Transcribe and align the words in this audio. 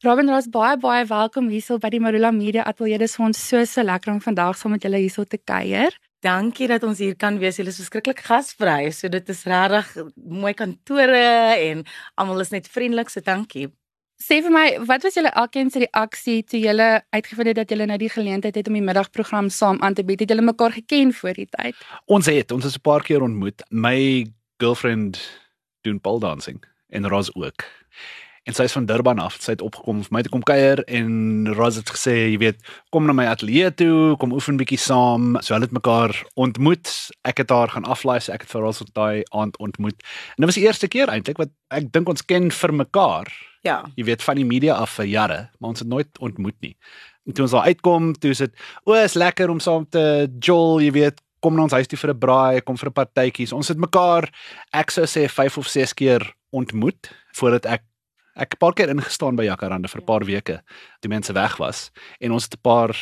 Robin 0.00 0.30
Ross 0.32 0.46
baie 0.48 0.78
baie 0.80 1.02
welkom 1.04 1.50
hierso 1.52 1.76
by 1.76 1.90
die 1.92 1.98
Marula 2.00 2.30
Media 2.32 2.62
Ateljee. 2.64 2.96
Dit 3.02 3.10
is 3.10 3.16
vir 3.18 3.24
ons 3.26 3.40
so 3.50 3.58
so 3.68 3.82
lekker 3.84 4.08
om 4.14 4.20
vandag 4.24 4.56
saam 4.56 4.72
met 4.72 4.84
julle 4.86 4.96
hierso 4.96 5.26
te 5.28 5.36
kuier. 5.36 5.92
Dankie 6.24 6.68
dat 6.70 6.86
ons 6.88 7.02
hier 7.04 7.18
kan 7.20 7.36
wees. 7.42 7.58
Julle 7.60 7.68
is 7.68 7.82
verskriklik 7.82 8.22
gasvry. 8.24 8.94
So 8.96 9.10
dit 9.12 9.28
is 9.28 9.42
regtig 9.44 9.90
mooi 10.16 10.54
kantore 10.56 11.20
en 11.66 11.82
almal 12.16 12.40
is 12.40 12.52
net 12.54 12.70
vriendelik. 12.72 13.12
So 13.12 13.20
dankie. 13.26 13.66
Sê 14.16 14.38
vir 14.40 14.54
my, 14.54 14.62
wat 14.88 15.04
was 15.04 15.18
julle 15.20 15.34
alkeen 15.36 15.68
se 15.68 15.82
reaksie 15.84 16.38
toe 16.48 16.62
julle 16.64 16.88
uitgevind 17.12 17.52
het 17.52 17.60
dat 17.60 17.76
julle 17.76 17.90
nou 17.92 18.00
die 18.00 18.10
geleentheid 18.16 18.56
het 18.56 18.72
om 18.72 18.80
die 18.80 18.86
middagprogram 18.86 19.52
saam 19.52 19.82
aan 19.84 19.98
te 20.00 20.06
bied? 20.08 20.24
Het 20.24 20.32
julle 20.32 20.46
mekaar 20.48 20.78
geken 20.78 21.12
voor 21.20 21.36
die 21.42 21.48
tyd? 21.58 21.84
Ons 22.08 22.32
het 22.32 22.56
ons 22.56 22.64
is 22.64 22.80
'n 22.80 22.86
paar 22.88 23.04
keer 23.04 23.20
ontmoet. 23.20 23.60
My 23.68 24.24
girlfriend 24.56 25.20
doen 25.84 26.00
pole 26.00 26.24
dancing 26.24 26.64
en 26.88 27.08
Ros 27.08 27.34
ook. 27.36 27.68
En 28.48 28.56
sy 28.56 28.64
is 28.64 28.72
van 28.72 28.86
Durban 28.88 29.18
af. 29.20 29.36
Sy 29.42 29.52
het 29.52 29.62
opgekom 29.64 30.00
vir 30.06 30.14
my 30.16 30.22
te 30.24 30.30
kom 30.32 30.42
kuier 30.46 30.80
en 30.88 31.50
Ros 31.58 31.76
het 31.76 31.90
gesê, 31.92 32.14
jy 32.32 32.38
weet, 32.40 32.62
kom 32.94 33.04
na 33.06 33.12
my 33.16 33.26
ateljee 33.28 33.68
toe, 33.76 34.16
kom 34.22 34.32
oefen 34.32 34.56
bietjie 34.60 34.80
saam. 34.80 35.34
So 35.44 35.54
hulle 35.54 35.68
het 35.68 35.76
mekaar 35.76 36.16
ontmoet. 36.40 36.88
Ek 37.28 37.44
het 37.44 37.52
haar 37.52 37.74
gaan 37.74 37.84
aflaai, 37.84 38.18
so 38.24 38.32
ek 38.32 38.46
het 38.46 38.54
vir 38.54 38.64
Ros 38.64 38.80
op 38.80 38.90
daai 38.96 39.22
aand 39.36 39.60
ontmoet. 39.60 40.00
En 40.34 40.44
dit 40.44 40.50
was 40.50 40.58
die 40.58 40.64
eerste 40.64 40.88
keer 40.88 41.12
eintlik 41.12 41.40
wat 41.42 41.52
ek 41.76 41.92
dink 41.92 42.08
ons 42.08 42.24
ken 42.24 42.48
vir 42.54 42.74
mekaar. 42.80 43.30
Ja. 43.66 43.82
Jy 44.00 44.08
weet 44.08 44.24
van 44.24 44.40
die 44.40 44.48
media 44.48 44.78
af 44.80 44.96
vir 44.96 45.10
jare, 45.10 45.40
maar 45.60 45.74
ons 45.74 45.84
het 45.84 45.88
nooit 45.88 46.22
ontmoet 46.24 46.56
nie. 46.64 46.76
En 47.28 47.36
toe 47.36 47.44
ons 47.44 47.52
daar 47.52 47.68
uitkom, 47.68 48.14
toe 48.16 48.32
is 48.32 48.40
dit 48.40 48.54
o, 48.88 48.96
is 48.96 49.18
lekker 49.20 49.52
om 49.52 49.60
saam 49.60 49.84
te 49.92 50.30
jol, 50.40 50.80
jy 50.80 50.94
weet, 50.96 51.20
kom 51.44 51.56
na 51.56 51.66
ons 51.68 51.76
huis 51.76 51.88
toe 51.88 51.98
vir 52.00 52.12
'n 52.14 52.18
braai, 52.18 52.60
kom 52.64 52.76
vir 52.76 52.88
'n 52.88 52.96
partytjies. 52.96 53.52
Ons 53.52 53.68
het 53.68 53.78
mekaar 53.78 54.28
ek 54.72 54.90
sou 54.90 55.04
sê 55.04 55.28
5 55.28 55.58
of 55.58 55.68
6 55.68 55.92
keer 55.94 56.24
ontmoet 56.52 57.12
voordat 57.32 57.66
ek 57.66 57.82
ek 58.40 58.54
'n 58.54 58.58
paar 58.58 58.72
keer 58.72 58.88
ingestaan 58.88 59.36
by 59.36 59.44
Jacaranda 59.44 59.88
vir 59.88 60.00
'n 60.00 60.04
paar 60.04 60.24
weke 60.24 60.62
toe 61.00 61.10
mense 61.10 61.32
weg 61.32 61.56
was 61.58 61.90
en 62.20 62.32
ons 62.32 62.44
het 62.44 62.54
'n 62.54 62.60
paar 62.62 62.92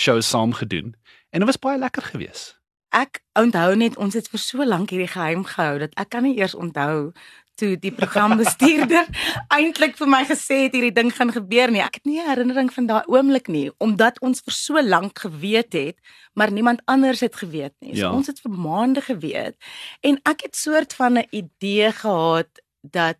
shows 0.00 0.28
saam 0.28 0.52
gedoen 0.52 0.94
en 1.32 1.40
dit 1.40 1.46
was 1.46 1.58
baie 1.58 1.78
lekker 1.78 2.02
geweest. 2.02 2.56
Ek 2.90 3.20
onthou 3.34 3.76
net 3.76 3.96
ons 3.96 4.14
het 4.14 4.28
vir 4.28 4.38
so 4.40 4.64
lank 4.64 4.90
hierdie 4.90 5.12
geheim 5.12 5.44
gehou 5.44 5.78
dat 5.78 5.92
ek 5.96 6.08
kan 6.08 6.22
nie 6.22 6.38
eers 6.38 6.54
onthou 6.54 7.12
toe 7.58 7.76
die 7.76 7.90
programbestuurder 7.92 9.06
eintlik 9.58 9.96
vir 9.98 10.06
my 10.08 10.24
gesê 10.24 10.62
het 10.64 10.72
hierdie 10.72 10.92
ding 10.94 11.10
gaan 11.12 11.32
gebeur 11.32 11.70
nie. 11.70 11.82
Ek 11.82 11.94
het 11.98 12.04
nie 12.06 12.20
herinnering 12.22 12.70
van 12.72 12.86
daai 12.86 13.02
oomblik 13.06 13.48
nie 13.48 13.70
omdat 13.78 14.18
ons 14.20 14.40
vir 14.40 14.52
so 14.54 14.80
lank 14.82 15.18
geweet 15.18 15.72
het, 15.72 15.96
maar 16.34 16.50
niemand 16.52 16.80
anders 16.86 17.20
het 17.20 17.36
geweet 17.36 17.74
nie. 17.80 17.94
So 17.96 18.00
Ja. 18.06 18.12
ons 18.12 18.26
het 18.26 18.40
vir 18.40 18.52
maande 18.52 19.00
geweet 19.02 19.56
en 20.02 20.20
ek 20.24 20.42
het 20.42 20.56
soort 20.56 20.94
van 20.94 21.18
'n 21.18 21.26
idee 21.30 21.92
gehad 21.92 22.48
dat 22.82 23.18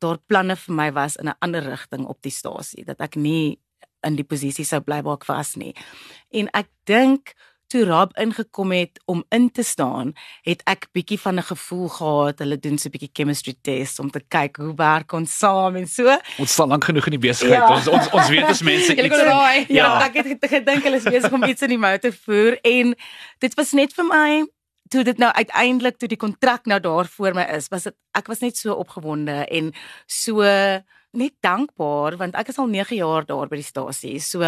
daar 0.00 0.18
planne 0.26 0.56
vir 0.56 0.74
my 0.74 0.92
was 0.92 1.16
in 1.16 1.28
'n 1.28 1.34
ander 1.40 1.62
rigting 1.62 2.06
op 2.06 2.18
die 2.22 2.30
stasie, 2.32 2.84
dat 2.84 3.00
ek 3.00 3.16
nie 3.16 3.58
in 4.02 4.16
die 4.16 4.24
posisie 4.24 4.64
sou 4.64 4.80
bly 4.80 5.02
waar 5.02 5.14
ek 5.16 5.26
was 5.26 5.54
nie. 5.56 5.74
En 6.32 6.48
ek 6.54 6.66
dink 6.84 7.32
toe 7.68 7.84
Rob 7.84 8.12
ingekom 8.16 8.70
het 8.72 9.00
om 9.06 9.24
in 9.30 9.50
te 9.50 9.62
staan, 9.62 10.12
het 10.42 10.62
ek 10.66 10.86
bietjie 10.92 11.18
van 11.18 11.34
'n 11.38 11.42
gevoel 11.42 11.88
gehad. 11.88 12.38
Hulle 12.38 12.58
doen 12.58 12.78
so 12.78 12.88
'n 12.88 12.92
bietjie 12.92 13.10
chemistry 13.12 13.54
test 13.62 13.98
om 13.98 14.10
te 14.10 14.20
kyk 14.28 14.56
hoe 14.56 14.74
werk 14.76 15.12
ons 15.12 15.38
saam 15.38 15.76
en 15.76 15.86
so. 15.88 16.16
Ons 16.38 16.52
staan 16.52 16.68
lank 16.68 16.84
genoeg 16.84 17.06
in 17.06 17.18
die 17.20 17.28
besigheid. 17.28 17.58
Ja. 17.58 17.74
Ons 17.74 17.88
ons 17.88 18.08
ons 18.12 18.28
weet 18.28 18.44
as 18.44 18.62
mense 18.62 18.92
iets. 18.96 19.16
Ja, 19.16 19.64
Ja. 19.68 20.04
ek 20.06 20.14
het 20.14 20.26
ge- 20.26 20.48
gedink 20.48 20.82
hulle 20.84 20.96
is 20.96 21.02
besig 21.02 21.32
om 21.32 21.42
iets 21.44 21.62
in 21.62 21.68
die 21.68 21.78
mou 21.78 21.98
te 21.98 22.12
voer 22.12 22.58
en 22.62 22.94
dit 23.38 23.54
was 23.54 23.72
net 23.72 23.92
vir 23.94 24.04
my 24.04 24.46
toe 24.88 25.04
dit 25.04 25.18
nou 25.18 25.32
uiteindelik 25.32 25.98
toe 25.98 26.08
die 26.08 26.20
kontrak 26.20 26.66
nou 26.66 26.80
daar 26.80 27.06
voor 27.06 27.34
my 27.34 27.46
is, 27.56 27.68
was 27.72 27.88
dit 27.88 27.96
ek 28.18 28.28
was 28.30 28.42
net 28.44 28.56
so 28.56 28.74
opgewonde 28.74 29.44
en 29.50 29.72
so 30.06 30.42
net 31.16 31.34
dankbaar 31.44 32.18
want 32.20 32.36
ek 32.38 32.52
is 32.52 32.58
al 32.58 32.70
9 32.70 32.98
jaar 32.98 33.26
daar 33.26 33.48
by 33.50 33.60
die 33.60 33.66
stasie. 33.66 34.18
So 34.20 34.44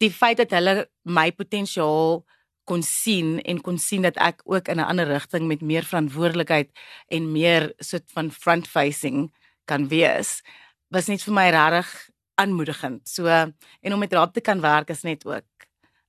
die 0.00 0.12
feit 0.12 0.40
dat 0.40 0.54
hulle 0.56 0.86
my 1.04 1.30
potensiaal 1.32 2.22
kon 2.70 2.82
sien 2.86 3.38
en 3.48 3.60
kon 3.64 3.78
sien 3.82 4.06
dat 4.06 4.16
ek 4.16 4.42
ook 4.44 4.68
in 4.68 4.78
'n 4.78 4.88
ander 4.90 5.08
rigting 5.08 5.46
met 5.46 5.60
meer 5.60 5.84
verantwoordelikheid 5.84 6.70
en 7.08 7.32
meer 7.32 7.72
soort 7.78 8.08
van 8.14 8.30
front 8.30 8.68
facing 8.68 9.32
kan 9.64 9.88
wees 9.88 10.42
was 10.90 11.08
net 11.08 11.22
vir 11.22 11.34
my 11.34 11.50
regtig 11.50 12.10
aanmoedigend. 12.34 13.08
So 13.08 13.26
en 13.26 13.92
om 13.92 13.98
met 13.98 14.12
Raad 14.12 14.34
te 14.34 14.40
kan 14.40 14.60
werk 14.60 14.90
is 14.90 15.02
net 15.02 15.26
ook 15.26 15.46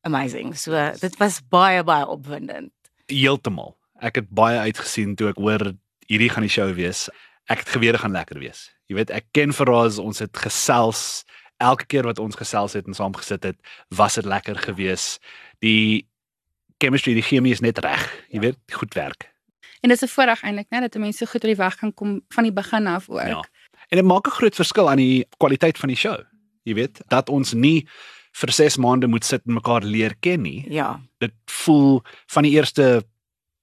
amazing. 0.02 0.56
So 0.58 0.72
dit 1.00 1.18
was 1.18 1.42
baie 1.50 1.84
baie 1.84 2.08
opwindend. 2.08 2.74
Heeltemal. 3.12 3.76
Ek 4.02 4.16
het 4.16 4.30
baie 4.30 4.60
uitgesien 4.60 5.16
toe 5.16 5.30
ek 5.30 5.38
hoor 5.38 5.74
hierdie 6.08 6.30
gaan 6.30 6.46
die 6.48 6.52
show 6.52 6.68
wees. 6.74 7.10
Ek 7.52 7.64
het 7.64 7.70
geweet 7.70 7.96
dit 7.98 8.02
gaan 8.02 8.16
lekker 8.16 8.40
wees. 8.40 8.70
Jy 8.88 8.96
weet, 8.96 9.12
ek 9.12 9.30
ken 9.36 9.54
Faraz, 9.54 10.00
ons 10.02 10.20
het 10.20 10.36
gesels 10.38 11.24
elke 11.62 11.86
keer 11.86 12.08
wat 12.08 12.20
ons 12.20 12.36
gesels 12.36 12.74
het 12.74 12.88
en 12.90 12.98
saam 12.98 13.14
gesit 13.16 13.44
het, 13.46 13.58
was 13.94 14.18
dit 14.18 14.26
lekker 14.26 14.58
gewees. 14.58 15.20
Die 15.62 16.08
chemistry, 16.82 17.14
die 17.14 17.26
chemie 17.26 17.54
is 17.54 17.62
net 17.62 17.80
reg. 17.86 18.08
Jy 18.34 18.42
weet, 18.48 18.60
goed 18.74 18.98
werk. 18.98 19.30
En 19.82 19.90
dis 19.90 20.02
'n 20.02 20.08
voorreg 20.08 20.42
eintlik, 20.44 20.68
né, 20.70 20.80
dat 20.80 20.96
'n 20.96 21.00
mens 21.00 21.18
so 21.18 21.26
goed 21.26 21.44
oor 21.44 21.54
die 21.54 21.64
weg 21.64 21.76
kan 21.76 21.94
kom 21.94 22.22
van 22.30 22.44
die 22.44 22.54
begin 22.54 22.88
af 22.88 23.10
ook. 23.10 23.28
Ja. 23.28 23.44
En 23.90 23.98
dit 23.98 24.06
maak 24.06 24.28
'n 24.28 24.32
groot 24.32 24.56
verskil 24.56 24.90
aan 24.90 24.98
die 24.98 25.28
kwaliteit 25.38 25.78
van 25.78 25.90
die 25.90 25.98
show. 25.98 26.20
Jy 26.64 26.74
weet, 26.74 27.02
dat 27.08 27.30
ons 27.30 27.54
nie 27.54 27.88
vir 28.32 28.52
6 28.52 28.78
maande 28.78 29.08
moet 29.08 29.26
sit 29.26 29.46
en 29.46 29.54
mekaar 29.60 29.84
leer 29.84 30.16
ken 30.20 30.42
nie. 30.42 30.66
Ja. 30.72 31.00
Dit 31.20 31.34
voel 31.46 32.02
van 32.32 32.44
die 32.44 32.52
eerste 32.56 33.04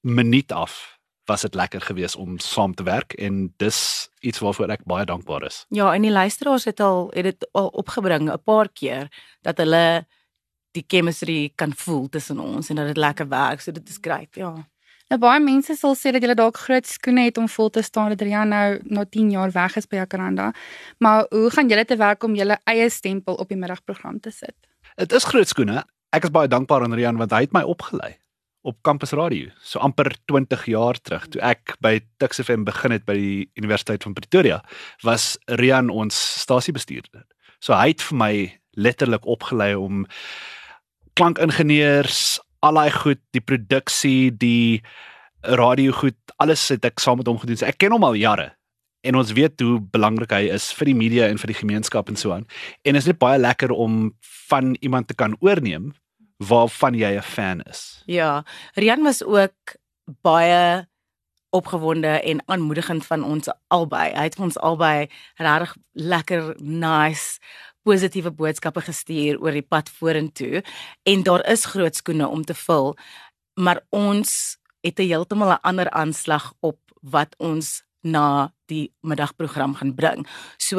minuut 0.01 0.53
af 0.53 0.99
was 1.29 1.45
dit 1.45 1.55
lekker 1.55 1.81
geweest 1.81 2.17
om 2.17 2.39
saam 2.39 2.75
te 2.75 2.83
werk 2.83 3.12
en 3.12 3.53
dis 3.61 4.09
iets 4.21 4.41
waarvoor 4.41 4.73
ek 4.73 4.87
baie 4.89 5.05
dankbaar 5.05 5.45
is. 5.45 5.65
Ja, 5.69 5.93
en 5.95 6.03
die 6.03 6.12
luisteraars 6.12 6.65
het 6.65 6.81
al 6.81 7.11
het 7.12 7.25
dit 7.29 7.49
al 7.53 7.69
opgebring 7.69 8.31
'n 8.33 8.43
paar 8.45 8.69
keer 8.69 9.09
dat 9.43 9.59
hulle 9.59 10.06
die 10.73 10.85
chemistry 10.87 11.53
kan 11.55 11.73
voel 11.75 12.09
tussen 12.09 12.39
ons 12.39 12.69
en 12.71 12.77
dat 12.77 12.87
dit 12.87 12.97
lekker 12.97 13.29
werk. 13.29 13.61
So 13.61 13.73
dit 13.73 13.89
is 13.89 13.99
great, 14.00 14.35
ja. 14.35 14.55
Nou 15.09 15.17
baie 15.23 15.41
mense 15.41 15.73
sal 15.79 15.95
sê 15.97 16.13
dat 16.13 16.25
jy 16.25 16.35
dalk 16.37 16.59
groot 16.67 16.87
skoene 16.87 17.25
het 17.25 17.39
om 17.41 17.49
vol 17.49 17.71
te 17.73 17.83
staan 17.83 18.13
dat 18.13 18.23
Rian 18.25 18.51
nou 18.53 18.79
na 18.93 19.07
10 19.09 19.31
jaar 19.33 19.53
weg 19.55 19.79
is 19.81 19.89
by 19.89 20.03
Jacaranda. 20.03 20.51
Maar 21.01 21.27
hoe 21.33 21.51
gaan 21.55 21.69
julle 21.69 21.85
te 21.89 21.97
werk 21.97 22.25
om 22.25 22.37
julle 22.37 22.59
eie 22.69 22.91
stempel 22.93 23.39
op 23.41 23.49
die 23.49 23.57
middagprogram 23.57 24.21
te 24.21 24.31
sit? 24.31 24.57
Dit 25.01 25.13
is 25.17 25.25
groot 25.25 25.49
skoene. 25.49 25.85
Ek 26.13 26.29
is 26.29 26.33
baie 26.33 26.49
dankbaar 26.49 26.85
aan 26.85 26.97
Rian 26.97 27.17
want 27.21 27.33
hy 27.33 27.47
het 27.47 27.57
my 27.57 27.65
opgelei 27.65 28.19
op 28.69 28.77
Campus 28.85 29.15
Radio. 29.17 29.49
So 29.65 29.81
amper 29.81 30.13
20 30.29 30.67
jaar 30.69 31.01
terug 31.01 31.25
toe 31.33 31.41
ek 31.41 31.79
by 31.85 31.99
Tuks 32.21 32.43
FM 32.45 32.67
begin 32.69 32.93
het 32.93 33.07
by 33.09 33.17
die 33.17 33.49
Universiteit 33.57 34.05
van 34.05 34.17
Pretoria, 34.19 34.61
was 35.07 35.37
Rian 35.61 35.89
ons 35.89 36.17
stasiebestuurder. 36.43 37.25
So 37.65 37.73
hy 37.73 37.95
het 37.95 38.05
vir 38.05 38.19
my 38.19 38.33
letterlik 38.77 39.25
opgelei 39.27 39.73
om 39.79 40.05
klankingenieurs, 41.19 42.39
al 42.61 42.75
daai 42.75 42.91
goed, 42.91 43.21
die 43.33 43.45
produksie, 43.45 44.31
die 44.35 44.83
radio 45.43 45.93
goed, 45.93 46.19
alles 46.37 46.69
het 46.69 46.85
ek 46.85 47.01
saam 47.01 47.21
met 47.21 47.29
hom 47.31 47.39
gedoen. 47.39 47.59
So 47.61 47.69
ek 47.69 47.79
ken 47.79 47.95
hom 47.95 48.05
al 48.05 48.19
jare 48.19 48.53
en 49.07 49.15
ons 49.15 49.31
weet 49.33 49.61
hoe 49.63 49.79
belangrik 49.95 50.33
hy 50.35 50.49
is 50.53 50.73
vir 50.75 50.91
die 50.91 50.99
media 50.99 51.29
en 51.31 51.39
vir 51.39 51.53
die 51.53 51.61
gemeenskap 51.61 52.11
en 52.11 52.19
so 52.19 52.35
aan. 52.35 52.47
En 52.83 52.99
is 52.99 53.07
net 53.07 53.21
baie 53.23 53.39
lekker 53.39 53.71
om 53.71 54.11
van 54.51 54.75
iemand 54.81 55.09
te 55.09 55.17
kan 55.19 55.37
oorneem 55.41 55.93
waarvan 56.39 56.95
jy 56.95 57.17
'n 57.17 57.23
fan 57.23 57.63
is. 57.67 58.03
Ja, 58.07 58.45
Rian 58.75 59.03
was 59.03 59.23
ook 59.25 59.77
baie 60.23 60.87
opgewonde 61.51 62.21
en 62.21 62.43
aanmoedigend 62.47 63.07
van 63.07 63.25
ons 63.25 63.49
albei. 63.69 64.13
Hy 64.13 64.23
het 64.29 64.39
ons 64.39 64.59
albei 64.59 65.09
regtig 65.37 65.77
lekker 65.93 66.55
nice 66.61 67.39
positiewe 67.88 68.32
boodskappe 68.37 68.82
gestuur 68.84 69.41
oor 69.41 69.56
die 69.56 69.65
pad 69.65 69.88
vorentoe 70.00 70.62
en 71.09 71.25
daar 71.25 71.44
is 71.49 71.69
groot 71.72 71.97
skoene 71.97 72.28
om 72.28 72.44
te 72.44 72.56
vul, 72.66 72.93
maar 73.56 73.81
ons 73.91 74.59
het 74.84 75.00
'n 75.00 75.09
heeltemal 75.10 75.53
'n 75.53 75.65
ander 75.69 75.91
aanslag 75.91 76.53
op 76.60 76.78
wat 77.03 77.34
ons 77.38 77.82
na 78.03 78.53
die 78.66 78.93
middagprogram 79.00 79.75
gaan 79.75 79.94
bring. 79.94 80.26
So 80.59 80.78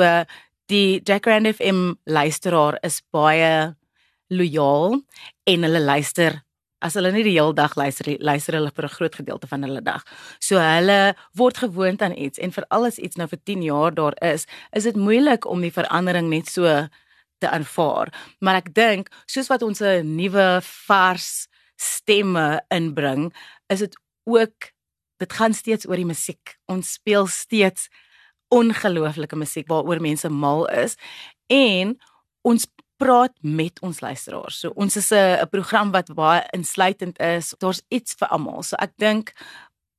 die 0.65 1.01
Jack 1.03 1.25
Rand 1.25 1.47
FM 1.47 1.93
luisteraar 2.05 2.77
is 2.81 3.01
baie 3.11 3.75
lojaal 4.27 5.01
en 5.43 5.63
hulle 5.63 5.81
luister 5.81 6.43
as 6.81 6.95
hulle 6.95 7.11
nie 7.11 7.23
die 7.23 7.35
hele 7.35 7.53
dag 7.55 7.75
luister 7.75 8.09
luister 8.19 8.55
hulle 8.55 8.71
vir 8.71 8.85
'n 8.85 8.95
groot 8.97 9.15
gedeelte 9.15 9.47
van 9.47 9.63
hulle 9.63 9.81
dag. 9.81 10.03
So 10.39 10.57
hulle 10.57 11.15
word 11.35 11.57
gewoond 11.57 12.01
aan 12.01 12.17
iets 12.17 12.39
en 12.39 12.51
veral 12.51 12.85
as 12.85 12.99
iets 12.99 13.17
nou 13.17 13.27
vir 13.27 13.39
10 13.43 13.61
jaar 13.63 13.91
daar 13.93 14.15
is, 14.21 14.45
is 14.71 14.83
dit 14.83 14.95
moeilik 14.95 15.45
om 15.45 15.61
die 15.61 15.71
verandering 15.71 16.29
net 16.29 16.47
so 16.47 16.87
te 17.39 17.49
aanvaar. 17.49 18.13
Maar 18.39 18.55
ek 18.55 18.73
dink 18.73 19.09
soos 19.25 19.47
wat 19.47 19.61
ons 19.61 19.81
'n 19.81 20.15
nuwe 20.15 20.61
vars 20.61 21.47
stemme 21.75 22.61
inbring, 22.69 23.33
is 23.69 23.79
dit 23.79 23.95
ook 24.25 24.71
dit 25.19 25.33
gaan 25.33 25.53
steeds 25.53 25.87
oor 25.87 25.95
die 25.95 26.05
musiek. 26.05 26.57
Ons 26.67 26.93
speel 26.93 27.27
steeds 27.27 27.89
ongelooflike 28.49 29.35
musiek 29.35 29.67
waaroor 29.67 30.01
mense 30.01 30.29
mal 30.29 30.65
is 30.67 30.95
en 31.47 31.97
ons 32.41 32.65
praat 32.99 33.33
met 33.41 33.79
ons 33.85 34.01
luisteraars. 34.03 34.59
So 34.59 34.71
ons 34.75 34.95
is 34.99 35.11
'n 35.11 35.47
program 35.49 35.91
wat 35.91 36.13
baie 36.13 36.43
insluitend 36.51 37.19
is. 37.19 37.55
Daar's 37.57 37.81
iets 37.87 38.13
vir 38.19 38.27
almal. 38.27 38.63
So 38.63 38.75
ek 38.75 38.91
dink 38.97 39.33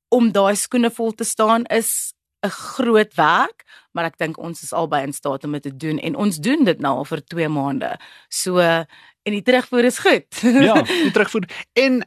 om 0.09 0.31
daai 0.31 0.55
skoene 0.55 0.91
vol 0.91 1.11
te 1.11 1.23
staan 1.23 1.65
is 1.65 2.13
'n 2.45 2.49
groot 2.49 3.13
werk, 3.15 3.63
maar 3.93 4.05
ek 4.05 4.17
dink 4.17 4.37
ons 4.37 4.63
is 4.63 4.73
albei 4.73 5.03
in 5.03 5.13
staat 5.13 5.43
om 5.43 5.51
dit 5.51 5.61
te 5.63 5.77
doen 5.77 5.99
en 5.99 6.15
ons 6.15 6.37
doen 6.37 6.63
dit 6.63 6.79
nou 6.79 6.97
al 6.97 7.05
vir 7.05 7.21
2 7.21 7.49
maande. 7.49 7.97
So 8.29 8.59
en 8.59 9.31
die 9.31 9.41
terugvoer 9.41 9.85
is 9.85 9.99
goed. 9.99 10.27
Ja, 10.67 10.81
die 10.81 11.11
terugvoer 11.11 11.45
en 11.73 12.03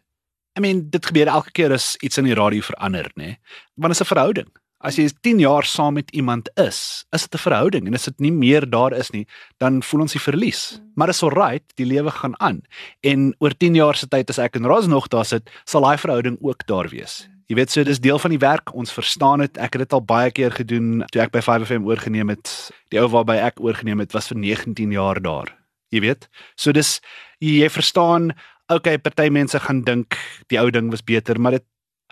I 0.58 0.60
mean 0.60 0.90
dit 0.90 1.06
gebeur 1.06 1.26
elke 1.26 1.50
keer 1.50 1.72
as 1.72 1.96
iets 1.96 2.18
in 2.18 2.24
die 2.24 2.34
radio 2.34 2.62
verander, 2.62 3.10
nê. 3.14 3.24
Nee? 3.24 3.38
Want 3.74 3.92
dit 3.92 4.00
is 4.00 4.06
'n 4.06 4.14
verhouding. 4.14 4.50
As 4.84 4.98
jy 5.00 5.06
10 5.24 5.38
jaar 5.40 5.64
saam 5.64 5.94
met 5.96 6.10
iemand 6.12 6.50
is, 6.60 7.06
is 7.16 7.22
dit 7.24 7.34
'n 7.34 7.40
verhouding 7.40 7.86
en 7.86 7.94
as 7.94 8.04
dit 8.04 8.20
nie 8.20 8.32
meer 8.32 8.68
daar 8.68 8.92
is 8.92 9.10
nie, 9.10 9.26
dan 9.58 9.82
voel 9.82 10.00
ons 10.00 10.12
die 10.12 10.20
verlies. 10.20 10.80
Maar 10.94 11.06
dit 11.06 11.16
is 11.16 11.22
alright, 11.22 11.64
die 11.76 11.86
lewe 11.86 12.10
gaan 12.10 12.40
aan. 12.40 12.60
En 13.00 13.34
oor 13.38 13.56
10 13.56 13.74
jaar 13.74 13.96
se 13.96 14.06
tyd 14.06 14.28
as 14.28 14.38
ek 14.38 14.56
en 14.56 14.66
Ros 14.66 14.86
nog 14.86 15.08
daar 15.08 15.24
sit, 15.24 15.50
sal 15.64 15.80
daai 15.80 15.96
verhouding 15.96 16.36
ook 16.40 16.66
daar 16.66 16.88
wees. 16.88 17.28
Jy 17.48 17.56
weet 17.56 17.70
so 17.70 17.82
dis 17.84 18.00
deel 18.00 18.18
van 18.18 18.30
die 18.30 18.38
werk. 18.38 18.74
Ons 18.74 18.92
verstaan 18.92 19.38
dit. 19.38 19.56
Ek 19.56 19.72
het 19.72 19.78
dit 19.78 19.92
al 19.92 20.04
baie 20.04 20.30
keer 20.30 20.50
gedoen 20.50 21.04
toe 21.12 21.22
ek 21.22 21.32
by 21.32 21.40
5FM 21.40 21.84
oorgeneem 21.84 22.28
het. 22.28 22.70
Die 22.90 23.00
ou 23.00 23.08
waarby 23.08 23.36
ek 23.36 23.60
oorgeneem 23.60 24.00
het 24.00 24.12
was 24.12 24.28
vir 24.28 24.38
19 24.38 24.92
jaar 24.92 25.20
daar. 25.20 25.56
Jy 25.88 26.00
weet. 26.00 26.28
So 26.56 26.72
dis 26.72 27.00
jy, 27.40 27.62
jy 27.62 27.68
verstaan, 27.70 28.32
okay, 28.68 28.98
party 28.98 29.28
mense 29.28 29.58
gaan 29.58 29.82
dink 29.82 30.16
die 30.48 30.58
ou 30.60 30.70
ding 30.70 30.90
was 30.90 31.02
beter, 31.02 31.40
maar 31.40 31.52
dit 31.52 31.64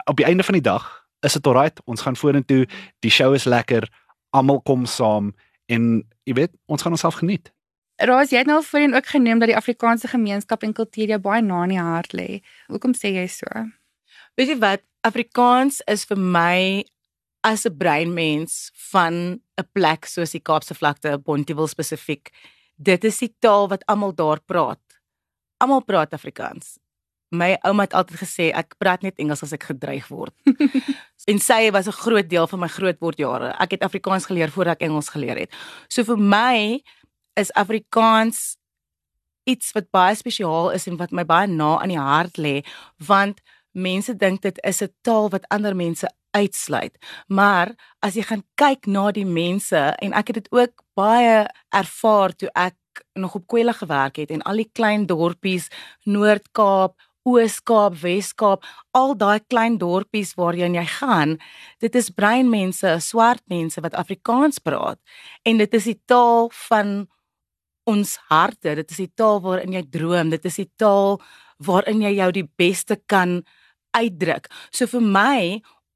op 0.06 0.16
die 0.16 0.24
einde 0.24 0.42
van 0.42 0.54
die 0.54 0.64
dag 0.64 1.01
is 1.22 1.32
dit 1.38 1.46
alright. 1.46 1.80
Ons 1.84 2.02
gaan 2.04 2.16
vorentoe. 2.16 2.66
Die 3.00 3.10
show 3.10 3.34
is 3.34 3.44
lekker. 3.44 3.88
Almal 4.30 4.60
kom 4.66 4.86
saam 4.86 5.32
en 5.72 6.02
jy 6.28 6.36
weet, 6.36 6.54
ons 6.66 6.82
gaan 6.82 6.92
onsself 6.92 7.20
geniet. 7.20 7.52
Raas, 8.02 8.32
jy 8.32 8.40
het 8.42 8.48
nou 8.50 8.58
voorheen 8.66 8.96
ook 8.96 9.06
genoem 9.06 9.38
dat 9.42 9.52
die 9.52 9.56
Afrikaanse 9.56 10.08
gemeenskap 10.10 10.64
en 10.66 10.72
kultuur 10.74 11.12
jou 11.14 11.20
baie 11.22 11.42
na 11.44 11.62
in 11.68 11.74
die 11.76 11.82
hart 11.82 12.16
lê. 12.16 12.40
Hoekom 12.72 12.96
sê 12.98 13.12
jy 13.14 13.28
so? 13.30 13.46
Weet 14.38 14.54
jy 14.54 14.58
wat? 14.62 14.82
Afrikaans 15.06 15.80
is 15.90 16.04
vir 16.08 16.18
my 16.18 16.84
as 17.42 17.66
'n 17.66 17.76
breinmens 17.76 18.70
van 18.90 19.40
'n 19.58 19.68
plek 19.72 20.06
soos 20.06 20.30
die 20.30 20.40
Kaapse 20.40 20.74
vlakte, 20.74 21.18
Bonteheuwel 21.18 21.68
spesifiek. 21.68 22.30
Dit 22.76 23.04
is 23.04 23.18
die 23.18 23.34
taal 23.38 23.68
wat 23.68 23.86
almal 23.86 24.14
daar 24.14 24.40
praat. 24.40 24.80
Almal 25.58 25.84
praat 25.84 26.12
Afrikaans. 26.12 26.78
My 27.32 27.54
ouma 27.64 27.86
het 27.86 27.94
altyd 27.96 28.20
gesê 28.20 28.50
ek 28.52 28.76
praat 28.78 29.02
net 29.02 29.20
Engels 29.22 29.42
as 29.42 29.54
ek 29.56 29.70
gedreig 29.70 30.08
word. 30.12 30.34
en 31.30 31.38
sy 31.40 31.70
was 31.72 31.88
'n 31.88 32.00
groot 32.04 32.28
deel 32.28 32.46
van 32.46 32.60
my 32.60 32.68
grootwordjare. 32.68 33.54
Ek 33.58 33.70
het 33.76 33.82
Afrikaans 33.82 34.26
geleer 34.28 34.50
voordat 34.50 34.80
ek 34.80 34.88
Engels 34.88 35.08
geleer 35.08 35.38
het. 35.38 35.50
So 35.88 36.04
vir 36.04 36.18
my 36.18 36.82
is 37.36 37.52
Afrikaans 37.52 38.56
iets 39.44 39.72
wat 39.72 39.90
baie 39.90 40.14
spesiaal 40.14 40.70
is 40.70 40.86
en 40.86 40.96
wat 40.96 41.10
my 41.10 41.24
baie 41.24 41.48
na 41.48 41.80
aan 41.80 41.88
die 41.88 41.98
hart 41.98 42.38
lê 42.38 42.62
want 42.98 43.40
mense 43.72 44.14
dink 44.14 44.42
dit 44.42 44.58
is 44.62 44.82
'n 44.82 44.92
taal 45.02 45.30
wat 45.30 45.48
ander 45.48 45.74
mense 45.76 46.06
uitsluit. 46.32 46.96
Maar 47.28 47.74
as 48.00 48.14
jy 48.14 48.22
gaan 48.22 48.44
kyk 48.54 48.86
na 48.86 49.10
die 49.10 49.26
mense 49.26 49.76
en 49.76 50.12
ek 50.12 50.26
het 50.26 50.34
dit 50.34 50.52
ook 50.52 50.84
baie 50.94 51.48
ervaar 51.70 52.32
toe 52.36 52.50
ek 52.54 52.76
nog 53.14 53.34
op 53.34 53.46
Kwela 53.46 53.72
gewerk 53.72 54.16
het 54.16 54.30
en 54.30 54.42
al 54.42 54.56
die 54.56 54.70
klein 54.72 55.06
dorpies 55.06 55.68
Noord-Kaap, 56.04 56.96
Oos-Kaap, 57.28 57.96
Wes-Kaap, 58.02 58.66
al 58.98 59.14
daai 59.18 59.40
klein 59.46 59.78
dorpies 59.78 60.34
waarheen 60.38 60.74
jy 60.78 60.84
gaan, 60.98 61.36
dit 61.82 61.94
is 61.98 62.10
breinmense, 62.10 62.96
swart 63.04 63.42
mense 63.52 63.80
wat 63.84 63.96
Afrikaans 63.98 64.58
praat 64.62 64.98
en 65.46 65.62
dit 65.62 65.78
is 65.78 65.90
die 65.92 66.00
taal 66.10 66.50
van 66.68 66.94
ons 67.86 68.16
harte, 68.30 68.74
dit 68.78 68.94
is 68.94 69.00
die 69.04 69.12
taal 69.18 69.40
waarin 69.42 69.74
jy 69.74 69.82
droom, 69.90 70.30
dit 70.34 70.44
is 70.50 70.60
die 70.62 70.70
taal 70.78 71.18
waarin 71.62 72.02
jy 72.02 72.16
jou 72.18 72.30
die 72.34 72.48
beste 72.58 72.98
kan 73.10 73.40
uitdruk. 73.94 74.48
So 74.74 74.88
vir 74.90 75.02
my 75.04 75.38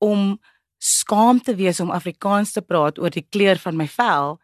om 0.03 0.37
skaam 0.79 1.41
te 1.41 1.55
wees 1.57 1.81
om 1.81 1.91
Afrikaans 1.91 2.53
te 2.53 2.63
praat 2.63 2.99
oor 2.99 3.11
die 3.11 3.25
kleur 3.25 3.59
van 3.59 3.79
my 3.79 3.87
vel 3.91 4.37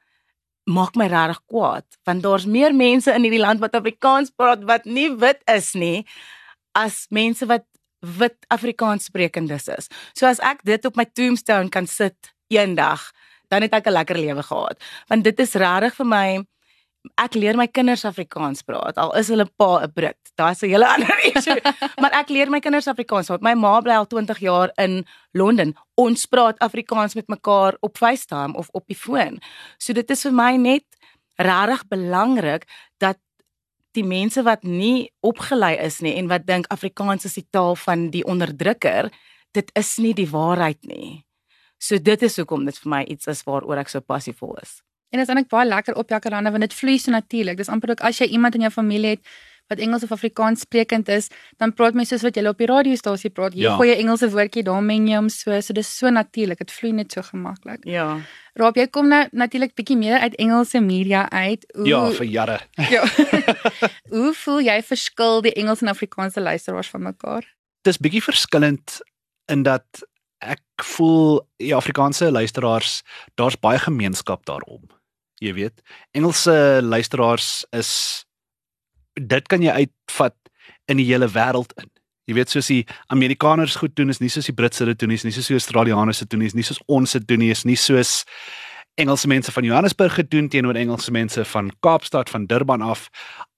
maak 0.71 0.97
my 0.97 1.09
regtig 1.11 1.41
kwaad 1.51 1.87
want 2.07 2.23
daar's 2.23 2.47
meer 2.47 2.75
mense 2.75 3.11
in 3.13 3.27
hierdie 3.27 3.43
land 3.43 3.61
wat 3.61 3.75
Afrikaans 3.75 4.31
praat 4.31 4.63
wat 4.69 4.87
nie 4.87 5.11
wit 5.11 5.43
is 5.51 5.73
nie 5.75 6.07
as 6.73 7.07
mense 7.11 7.47
wat 7.47 7.65
wit 8.19 8.37
Afrikaans 8.49 9.05
sprekendes 9.05 9.69
is. 9.69 9.89
So 10.15 10.27
as 10.27 10.41
ek 10.43 10.65
dit 10.67 10.85
op 10.85 10.97
my 10.99 11.05
tombstone 11.05 11.71
kan 11.71 11.87
sit 11.87 12.33
eendag, 12.53 13.13
dan 13.49 13.63
het 13.63 13.73
ek 13.73 13.87
'n 13.87 13.93
lekker 13.93 14.19
lewe 14.19 14.43
gehad. 14.43 14.83
Want 15.09 15.25
dit 15.25 15.39
is 15.41 15.55
regtig 15.55 15.95
vir 15.95 16.07
my 16.07 16.45
ek 17.19 17.35
leer 17.35 17.57
my 17.59 17.67
kinders 17.67 18.05
Afrikaans 18.07 18.63
praat 18.63 18.99
al 19.01 19.11
is 19.19 19.29
hulle 19.33 19.47
pa 19.59 19.83
'n 19.83 19.93
Brit. 19.93 20.19
Daar's 20.37 20.63
'n 20.63 20.69
hele 20.69 20.87
ander 20.95 21.19
issue. 21.35 21.61
maar 22.01 22.13
ek 22.13 22.29
leer 22.29 22.51
my 22.51 22.61
kinders 22.61 22.89
Afrikaans. 22.89 23.31
My 23.41 23.55
ma 23.55 23.81
bly 23.81 23.95
al 23.95 24.07
20 24.07 24.39
jaar 24.39 24.71
in 24.77 25.05
Londen. 25.33 25.75
Ons 25.95 26.27
praat 26.27 26.59
Afrikaans 26.59 27.15
met 27.15 27.29
mekaar 27.29 27.77
op 27.81 27.97
FaceTime 27.97 28.55
of 28.55 28.69
op 28.73 28.87
die 28.87 28.97
foon. 28.97 29.41
So 29.79 29.93
dit 29.93 30.11
is 30.11 30.23
vir 30.23 30.33
my 30.33 30.57
net 30.57 30.85
regtig 31.37 31.89
belangrik 31.89 32.65
dat 32.99 33.19
die 33.97 34.05
mense 34.07 34.43
wat 34.47 34.65
nie 34.65 35.11
opgelei 35.21 35.75
is 35.81 36.01
nie 36.05 36.15
en 36.21 36.31
wat 36.31 36.47
dink 36.47 36.69
Afrikaans 36.73 37.27
is 37.29 37.37
die 37.39 37.47
taal 37.51 37.77
van 37.77 38.09
die 38.15 38.25
onderdrukker, 38.25 39.11
dit 39.53 39.71
is 39.79 39.97
nie 40.01 40.15
die 40.17 40.29
waarheid 40.31 40.81
nie. 40.89 41.23
So 41.83 41.99
dit 41.99 42.23
is 42.23 42.39
hoekom 42.39 42.65
dit 42.69 42.79
vir 42.79 42.91
my 42.91 43.03
iets 43.11 43.29
is 43.29 43.43
waaroor 43.47 43.83
ek 43.83 43.91
so 43.93 44.01
passievol 44.01 44.57
is. 44.63 44.81
En 45.13 45.21
dit 45.21 45.27
is 45.27 45.33
eintlik 45.33 45.51
baie 45.53 45.69
lekker 45.69 45.99
op 46.01 46.09
Jacaranda 46.09 46.51
want 46.55 46.65
dit 46.65 46.75
vloei 46.77 46.99
so 46.99 47.13
natuurlik. 47.13 47.59
Dis 47.61 47.69
amper 47.69 47.93
ook 47.93 48.05
as 48.07 48.23
jy 48.23 48.31
iemand 48.33 48.57
in 48.57 48.65
jou 48.69 48.73
familie 48.73 49.17
het 49.17 49.33
wat 49.71 49.79
Engels 49.79 50.03
of 50.03 50.13
Afrikaans 50.13 50.61
sprekend 50.61 51.09
is, 51.09 51.29
dan 51.57 51.73
praat 51.75 51.95
mense 51.95 52.15
soos 52.15 52.25
wat 52.27 52.37
jy 52.37 52.45
op 52.49 52.61
die 52.61 52.69
radiostasie 52.71 53.31
praat. 53.31 53.57
Jy 53.57 53.67
ja. 53.67 53.77
gooi 53.77 53.91
'n 53.93 53.99
Engelse 54.05 54.31
woordjie, 54.31 54.63
dan 54.63 54.87
meng 54.87 55.09
jy 55.09 55.17
hom 55.17 55.29
so, 55.29 55.61
so 55.61 55.73
dis 55.73 55.89
so 55.99 56.11
natuurlik. 56.11 56.59
Dit 56.59 56.73
vloei 56.73 56.93
net 56.93 57.13
so 57.13 57.23
gemaklik. 57.23 57.85
Ja. 57.85 58.21
Raap 58.55 58.77
jy 58.77 58.87
kom 58.87 59.09
nou 59.09 59.29
natuurlik 59.33 59.75
bietjie 59.75 59.97
meer 59.97 60.19
uit 60.19 60.35
Engelse 60.35 60.81
media 60.81 61.31
uit. 61.31 61.65
Hoe, 61.75 61.87
ja, 61.87 62.11
vir 62.11 62.27
jare. 62.27 62.61
Ja. 62.77 63.05
Hoe 64.15 64.33
voel 64.35 64.61
jy 64.61 64.83
verskil 64.83 65.43
die 65.43 65.55
Engels 65.55 65.83
en 65.83 65.89
Afrikaanse 65.89 66.41
luisteraars 66.41 66.89
van 66.89 67.03
mekaar? 67.03 67.45
Dis 67.83 67.99
bietjie 67.99 68.23
verskillend 68.23 69.01
in 69.49 69.63
dat 69.63 69.87
ek 70.39 70.63
voel 70.97 71.47
die 71.57 71.75
Afrikaanse 71.75 72.31
luisteraars, 72.31 73.03
daar's 73.35 73.57
baie 73.57 73.79
gemeenskap 73.79 74.45
daarom 74.45 74.83
jy 75.43 75.53
weet. 75.57 75.83
Engelse 76.17 76.55
luisteraars 76.83 77.65
is 77.75 77.91
dit 79.15 79.49
kan 79.49 79.63
jy 79.63 79.73
uitvat 79.85 80.37
in 80.91 81.01
die 81.01 81.09
hele 81.09 81.29
wêreld 81.29 81.73
in. 81.81 81.91
Jy 82.31 82.37
weet 82.39 82.53
soos 82.53 82.69
die 82.71 82.83
Amerikaners 83.11 83.77
goed 83.81 83.97
doen 83.99 84.13
is 84.13 84.21
nie 84.23 84.31
soos 84.31 84.47
die 84.47 84.55
Britse 84.57 84.87
dit 84.87 84.99
doen 84.99 85.11
nie, 85.11 85.19
is 85.19 85.27
nie 85.27 85.35
soos 85.35 85.51
die 85.51 85.59
Australianers 85.59 86.23
dit 86.23 86.31
doen 86.31 86.45
nie, 86.45 86.51
is 86.53 86.55
nie 86.59 86.67
soos 86.67 86.83
ons 86.87 87.17
dit 87.19 87.27
doen 87.29 87.43
nie, 87.43 87.51
is 87.51 87.65
nie 87.69 87.79
soos 87.79 88.23
Engelse 89.01 89.29
mense 89.29 89.53
van 89.53 89.65
Johannesburg 89.65 90.19
gedoen 90.21 90.51
teenoor 90.53 90.77
Engelse 90.77 91.11
mense 91.11 91.45
van 91.49 91.71
Kaapstad 91.81 92.29
van 92.31 92.45
Durban 92.47 92.83
af. 92.85 93.07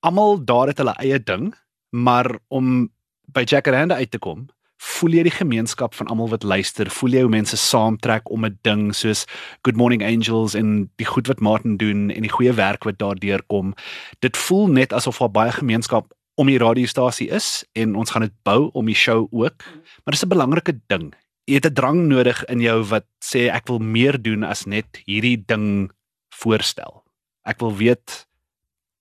Almal 0.07 0.39
daar 0.47 0.71
het 0.71 0.79
hulle 0.79 0.95
eie 1.03 1.19
ding, 1.19 1.49
maar 1.91 2.31
om 2.49 2.87
by 3.35 3.43
Jacaranda 3.43 3.99
uit 3.99 4.13
te 4.15 4.21
kom, 4.23 4.47
voel 4.77 5.11
jy 5.11 5.23
die 5.23 5.35
gemeenskap 5.35 5.95
van 5.95 6.07
almal 6.07 6.29
wat 6.29 6.43
luister, 6.43 6.91
voel 6.91 7.17
jy 7.17 7.23
hoe 7.25 7.31
mense 7.31 7.57
saamtrek 7.57 8.31
om 8.31 8.45
'n 8.45 8.59
ding 8.63 8.95
soos 8.95 9.25
Good 9.63 9.77
Morning 9.77 10.03
Angels 10.03 10.55
en 10.55 10.91
die 10.97 11.07
goed 11.07 11.27
wat 11.27 11.41
Martin 11.41 11.77
doen 11.77 12.11
en 12.11 12.23
die 12.23 12.33
goeie 12.33 12.53
werk 12.53 12.85
wat 12.85 12.99
daardeur 12.99 13.43
kom. 13.47 13.75
Dit 14.21 14.37
voel 14.37 14.67
net 14.67 14.93
asof 14.93 15.19
daar 15.19 15.31
baie 15.31 15.53
gemeenskap 15.53 16.13
om 16.35 16.47
die 16.47 16.59
radiostasie 16.59 17.29
is 17.31 17.65
en 17.73 17.95
ons 17.95 18.11
gaan 18.11 18.27
dit 18.27 18.35
bou 18.43 18.71
om 18.73 18.87
die 18.87 18.99
show 18.99 19.29
ook. 19.31 19.63
Maar 20.05 20.13
dis 20.13 20.25
'n 20.25 20.29
belangrike 20.29 20.81
ding. 20.87 21.15
Jy 21.45 21.55
het 21.55 21.67
'n 21.67 21.75
drang 21.75 22.07
nodig 22.07 22.45
in 22.45 22.61
jou 22.61 22.83
wat 22.83 23.05
sê 23.21 23.51
ek 23.51 23.69
wil 23.69 23.79
meer 23.79 24.23
doen 24.23 24.43
as 24.43 24.65
net 24.67 25.03
hierdie 25.07 25.45
ding 25.47 25.91
voorstel. 26.31 27.05
Ek 27.45 27.61
wil 27.61 27.77
weet 27.77 28.27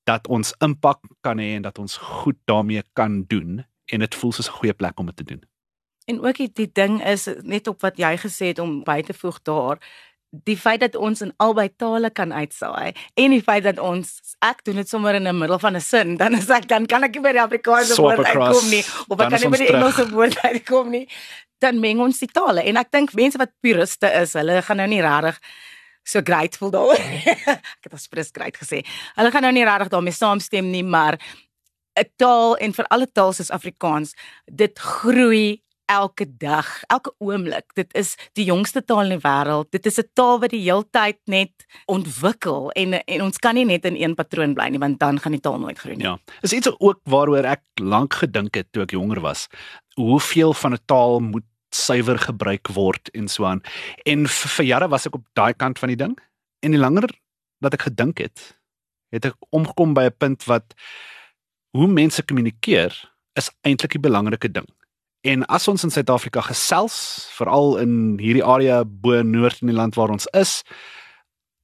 dat 0.03 0.27
ons 0.27 0.53
impak 0.59 0.99
kan 1.21 1.39
hê 1.39 1.55
en 1.55 1.61
dat 1.61 1.79
ons 1.79 1.97
goed 1.97 2.37
daarmee 2.45 2.83
kan 2.93 3.23
doen 3.27 3.65
en 3.85 3.99
dit 3.99 4.15
voel 4.15 4.31
soos 4.31 4.49
'n 4.49 4.57
goeie 4.59 4.73
plek 4.73 4.99
om 4.99 5.05
dit 5.05 5.15
te 5.15 5.23
doen. 5.23 5.43
En 6.05 6.19
ook 6.21 6.35
die, 6.35 6.49
die 6.53 6.69
ding 6.73 7.03
is 7.05 7.29
net 7.41 7.67
op 7.67 7.81
wat 7.81 7.97
jy 7.97 8.17
gesê 8.17 8.51
het 8.51 8.59
om 8.59 8.81
by 8.83 9.01
te 9.01 9.13
voeg 9.13 9.41
daar 9.43 9.79
die 10.33 10.57
feit 10.57 10.79
dat 10.81 10.95
ons 10.95 11.21
in 11.21 11.33
albei 11.37 11.69
tale 11.77 12.09
kan 12.09 12.33
uitsaai 12.33 12.95
en 13.13 13.29
die 13.35 13.41
feit 13.45 13.63
dat 13.63 13.77
ons 13.79 14.15
ek 14.41 14.63
doen 14.65 14.79
dit 14.81 14.89
sommer 14.89 15.13
in 15.15 15.27
'n 15.29 15.37
middel 15.37 15.59
van 15.59 15.75
'n 15.75 15.81
sin 15.81 16.17
dan 16.17 16.33
is 16.33 16.49
ek 16.49 16.67
dan 16.67 16.85
kan 16.85 17.03
ek 17.03 17.13
nie 17.13 17.21
by 17.21 17.31
die 17.31 17.41
Afrikaanse 17.41 18.01
woord 18.01 18.25
uitkom 18.25 18.69
nie 18.69 18.83
of 19.07 19.19
ek 19.19 19.29
kan 19.29 19.39
nie 19.39 19.49
by 19.49 19.57
die 19.57 19.73
Engelse 19.73 20.09
woord 20.09 20.37
uitkom 20.41 20.89
nie 20.89 21.07
dan 21.63 21.79
meng 21.79 22.01
ons 22.03 22.19
die 22.19 22.31
tale. 22.31 22.63
En 22.67 22.79
ek 22.81 22.91
dink 22.93 23.13
mense 23.17 23.39
wat 23.39 23.53
puriste 23.63 24.09
is 24.21 24.35
hulle 24.39 24.59
gaan 24.65 24.81
nou 24.83 24.89
nie 24.91 25.01
regtig 25.03 25.39
so 26.03 26.19
grateful 26.25 26.71
daaroor 26.73 26.99
ek 27.55 27.87
het 27.87 27.95
aspres 27.95 28.33
great 28.35 28.57
gesê. 28.59 28.83
Hulle 29.15 29.31
gaan 29.31 29.47
nou 29.47 29.53
nie 29.55 29.65
regtig 29.67 29.93
daarmee 29.93 30.15
saamstem 30.15 30.71
nie 30.71 30.83
maar 30.83 31.19
'n 31.95 32.09
taal 32.17 32.57
en 32.57 32.73
vir 32.73 32.89
alle 32.89 33.07
tale 33.07 33.33
soos 33.33 33.53
Afrikaans 33.53 34.15
dit 34.45 34.79
groei 34.79 35.62
elke 35.85 36.25
dag, 36.37 36.83
elke 36.87 37.13
oomblik. 37.17 37.73
Dit 37.73 37.93
is 37.93 38.15
die 38.33 38.45
jongste 38.45 38.83
taal 38.85 39.03
in 39.03 39.17
die 39.17 39.23
wêreld. 39.23 39.69
Dit 39.71 39.85
is 39.85 39.99
'n 39.99 40.09
taal 40.13 40.39
wat 40.39 40.49
die 40.49 40.63
heeltyd 40.63 41.19
net 41.25 41.51
ontwikkel 41.85 42.71
en 42.71 42.93
en 43.05 43.21
ons 43.21 43.37
kan 43.37 43.55
nie 43.55 43.65
net 43.65 43.85
in 43.85 43.95
een 43.95 44.15
patroon 44.15 44.53
bly 44.53 44.69
nie 44.69 44.79
want 44.79 44.99
dan 44.99 45.19
gaan 45.19 45.31
die 45.31 45.41
taal 45.41 45.59
nooit 45.59 45.79
groei 45.79 45.95
nie. 45.95 46.05
Ja. 46.05 46.17
Is 46.41 46.53
iets 46.53 46.69
ook 46.79 46.99
waaroor 47.03 47.45
ek 47.45 47.63
lank 47.81 48.13
gedink 48.13 48.55
het 48.55 48.71
toe 48.71 48.83
ek 48.83 48.91
jonger 48.91 49.19
was. 49.19 49.47
Hoeveel 49.95 50.53
van 50.53 50.73
'n 50.73 50.79
taal 50.85 51.19
moet 51.19 51.45
suiwer 51.69 52.19
gebruik 52.19 52.67
word 52.67 53.09
en 53.13 53.27
so 53.27 53.45
aan. 53.45 53.61
En 54.05 54.27
vir, 54.27 54.65
jare 54.65 54.87
was 54.87 55.05
ek 55.05 55.15
op 55.15 55.25
daai 55.33 55.53
kant 55.53 55.79
van 55.79 55.89
die 55.89 55.97
ding. 55.97 56.17
En 56.61 56.71
die 56.71 56.79
langer 56.79 57.09
dat 57.59 57.73
ek 57.73 57.87
gedink 57.89 58.17
het, 58.17 58.59
het 59.09 59.25
ek 59.25 59.35
omgekom 59.49 59.93
by 59.93 60.05
'n 60.09 60.17
punt 60.17 60.43
wat 60.43 60.73
hoe 61.71 61.87
mense 61.87 62.23
kommunikeer 62.23 62.93
is 63.33 63.49
eintlik 63.61 63.91
die 63.91 63.99
belangrike 63.99 64.51
ding. 64.51 64.67
En 65.23 65.45
as 65.45 65.67
ons 65.71 65.83
in 65.83 65.91
Suid-Afrika 65.91 66.41
gesels, 66.43 66.95
veral 67.37 67.77
in 67.79 67.93
hierdie 68.19 68.43
area 68.43 68.81
bo 68.83 69.21
noord 69.23 69.61
in 69.63 69.69
die 69.71 69.75
land 69.75 69.95
waar 69.95 70.11
ons 70.11 70.27
is, 70.35 70.57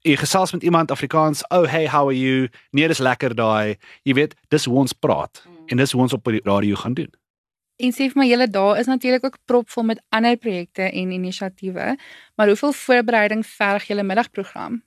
jy 0.07 0.15
gesels 0.15 0.53
met 0.55 0.63
iemand 0.63 0.91
Afrikaans, 0.95 1.43
"Oh 1.51 1.67
hey, 1.67 1.89
how 1.91 2.07
are 2.07 2.15
you?" 2.15 2.47
Nee, 2.71 2.87
dis 2.87 3.03
lekker 3.03 3.35
daai. 3.35 3.75
Jy 4.03 4.13
weet, 4.13 4.35
dis 4.47 4.65
hoe 4.65 4.77
ons 4.77 4.93
praat 4.93 5.43
en 5.67 5.77
dis 5.77 5.91
hoe 5.91 6.01
ons 6.01 6.13
op 6.13 6.23
die 6.23 6.41
radio 6.43 6.75
gaan 6.75 6.93
doen. 6.93 7.11
En 7.75 7.91
sê 7.91 8.07
vir 8.11 8.15
my 8.15 8.27
julle 8.27 8.47
daar 8.47 8.79
is 8.79 8.85
natuurlik 8.85 9.25
ook 9.25 9.37
propvol 9.45 9.83
met 9.83 10.01
ander 10.09 10.37
projekte 10.37 10.81
en 10.81 11.11
inisiatiewe, 11.11 11.97
maar 12.35 12.47
hoeveel 12.47 12.73
voorbereiding 12.73 13.45
verg 13.45 13.87
julle 13.87 14.03
middagprogram? 14.03 14.83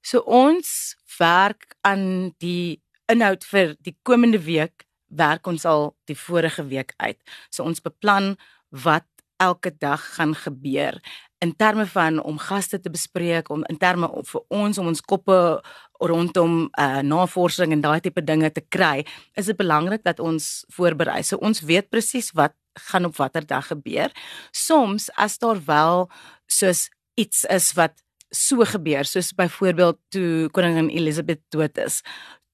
So 0.00 0.18
ons 0.18 0.96
werk 1.18 1.74
aan 1.80 2.34
die 2.38 2.82
inhoud 3.06 3.44
vir 3.44 3.76
die 3.80 3.96
komende 4.02 4.40
week 4.44 4.84
werk 5.10 5.46
ons 5.46 5.66
al 5.66 5.90
die 6.10 6.18
vorige 6.18 6.64
week 6.70 6.94
uit. 6.96 7.18
So 7.50 7.66
ons 7.66 7.82
beplan 7.82 8.36
wat 8.70 9.06
elke 9.40 9.72
dag 9.78 10.02
gaan 10.14 10.34
gebeur 10.36 11.00
in 11.40 11.56
terme 11.56 11.86
van 11.86 12.20
om 12.22 12.38
gaste 12.38 12.80
te 12.80 12.90
bespreek 12.92 13.48
om 13.48 13.64
in 13.72 13.78
terme 13.80 14.08
vir 14.28 14.42
ons 14.52 14.78
om 14.78 14.90
ons 14.90 15.00
koppe 15.00 15.36
rondom 16.00 16.66
uh 16.80 17.00
navorsing 17.00 17.72
en 17.72 17.84
daai 17.84 18.00
tipe 18.04 18.24
dinge 18.24 18.50
te 18.52 18.60
kry 18.60 19.06
is 19.40 19.48
dit 19.48 19.56
belangrik 19.56 20.04
dat 20.04 20.20
ons 20.20 20.64
voorberei. 20.76 21.22
So 21.24 21.40
ons 21.40 21.64
weet 21.64 21.88
presies 21.88 22.30
wat 22.36 22.54
gaan 22.90 23.08
op 23.08 23.16
watter 23.16 23.46
dag 23.46 23.66
gebeur. 23.72 24.12
Soms 24.52 25.08
as 25.16 25.38
daar 25.38 25.64
wel 25.64 26.08
soos 26.46 26.88
iets 27.16 27.44
is 27.48 27.72
wat 27.72 27.96
so 28.30 28.64
gebeur 28.64 29.08
soos 29.08 29.32
byvoorbeeld 29.34 29.98
toe 30.08 30.48
koningin 30.52 30.92
Elizabeth 30.92 31.42
dood 31.48 31.78
is 31.78 32.02